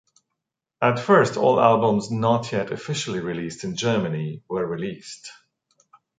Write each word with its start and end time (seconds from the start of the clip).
At 0.81 0.97
first, 0.99 1.37
all 1.37 1.59
albums 1.61 2.09
not 2.09 2.51
yet 2.51 2.71
officially 2.71 3.19
released 3.19 3.63
in 3.63 3.75
Germany 3.75 4.41
were 4.49 4.65
released. 4.65 5.31